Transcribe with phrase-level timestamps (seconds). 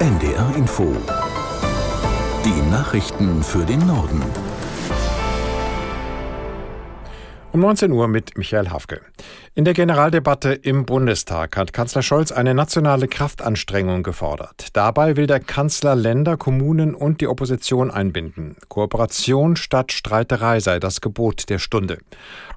[0.00, 0.92] NDR Info.
[2.44, 4.22] Die Nachrichten für den Norden.
[7.52, 9.00] Um 19 Uhr mit Michael Hafke.
[9.54, 14.66] In der Generaldebatte im Bundestag hat Kanzler Scholz eine nationale Kraftanstrengung gefordert.
[14.72, 18.56] Dabei will der Kanzler Länder, Kommunen und die Opposition einbinden.
[18.68, 21.98] Kooperation statt Streiterei sei das Gebot der Stunde.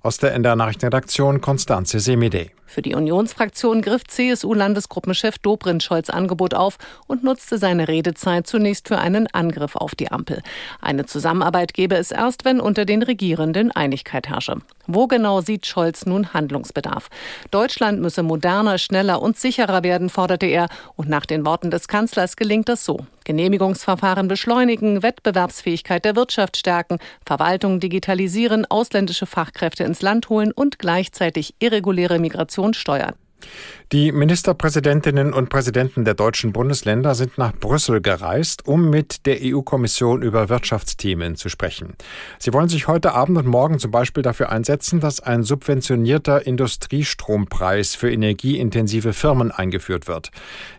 [0.00, 2.46] Aus der NDR Nachrichtenredaktion Konstanze Semide.
[2.66, 8.98] Für die Unionsfraktion griff CSU-Landesgruppenchef Dobrindt Scholz Angebot auf und nutzte seine Redezeit zunächst für
[8.98, 10.42] einen Angriff auf die Ampel.
[10.80, 14.56] Eine Zusammenarbeit gebe es erst, wenn unter den Regierenden Einigkeit herrsche.
[14.86, 17.08] Wo genau sieht Scholz nun Handlungsbedarf?
[17.50, 20.68] Deutschland müsse moderner, schneller und sicherer werden, forderte er.
[20.96, 23.06] Und nach den Worten des Kanzlers gelingt das so.
[23.26, 31.54] Genehmigungsverfahren beschleunigen, Wettbewerbsfähigkeit der Wirtschaft stärken, Verwaltung digitalisieren, ausländische Fachkräfte ins Land holen und gleichzeitig
[31.58, 33.14] irreguläre Migration steuern.
[33.92, 40.22] Die Ministerpräsidentinnen und Präsidenten der deutschen Bundesländer sind nach Brüssel gereist, um mit der EU-Kommission
[40.22, 41.94] über Wirtschaftsthemen zu sprechen.
[42.40, 47.94] Sie wollen sich heute Abend und morgen zum Beispiel dafür einsetzen, dass ein subventionierter Industriestrompreis
[47.94, 50.32] für energieintensive Firmen eingeführt wird.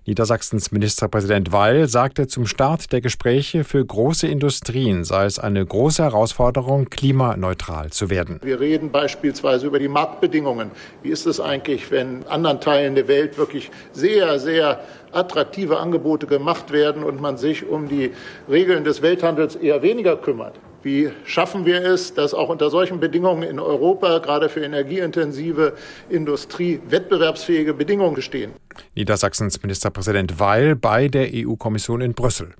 [0.05, 6.03] Niedersachsens Ministerpräsident Weil sagte zum Start der Gespräche, für große Industrien sei es eine große
[6.03, 8.41] Herausforderung, klimaneutral zu werden.
[8.43, 10.71] Wir reden beispielsweise über die Marktbedingungen.
[11.03, 14.81] Wie ist es eigentlich, wenn anderen Teilen der Welt wirklich sehr, sehr
[15.11, 18.11] attraktive Angebote gemacht werden und man sich um die
[18.49, 20.59] Regeln des Welthandels eher weniger kümmert?
[20.83, 25.73] Wie schaffen wir es, dass auch unter solchen Bedingungen in Europa gerade für energieintensive
[26.09, 28.51] Industrie wettbewerbsfähige Bedingungen bestehen?
[28.95, 32.53] Niedersachsens Ministerpräsident Weil bei der EU-Kommission in Brüssel.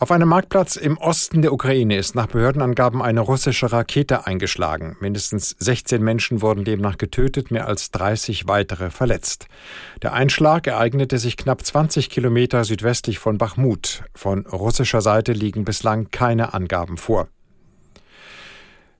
[0.00, 4.96] Auf einem Marktplatz im Osten der Ukraine ist nach Behördenangaben eine russische Rakete eingeschlagen.
[4.98, 9.46] Mindestens 16 Menschen wurden demnach getötet, mehr als 30 weitere verletzt.
[10.02, 14.02] Der Einschlag ereignete sich knapp 20 Kilometer südwestlich von Bachmut.
[14.16, 17.28] Von russischer Seite liegen bislang keine Angaben vor.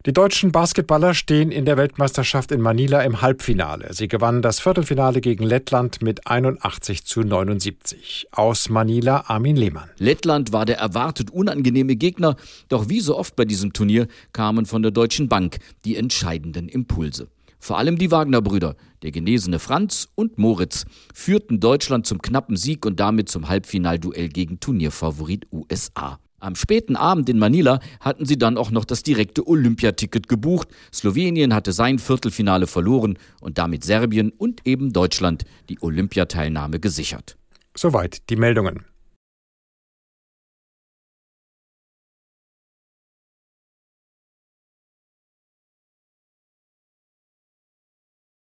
[0.07, 3.95] Die deutschen Basketballer stehen in der Weltmeisterschaft in Manila im Halbfinale.
[3.95, 8.27] Sie gewannen das Viertelfinale gegen Lettland mit 81 zu 79.
[8.31, 9.89] Aus Manila Armin Lehmann.
[9.97, 12.37] Lettland war der erwartet unangenehme Gegner,
[12.69, 15.57] doch wie so oft bei diesem Turnier kamen von der Deutschen Bank
[15.87, 17.29] die entscheidenden Impulse.
[17.59, 23.01] Vor allem die Wagner-Brüder, der genesene Franz und Moritz, führten Deutschland zum knappen Sieg und
[23.01, 26.19] damit zum Halbfinalduell gegen Turnierfavorit USA.
[26.45, 30.69] Am späten Abend in Manila hatten sie dann auch noch das direkte Olympiaticket gebucht.
[30.93, 37.39] Slowenien hatte sein Viertelfinale verloren und damit Serbien und eben Deutschland die Olympiateilnahme gesichert.
[37.75, 38.85] Soweit die Meldungen.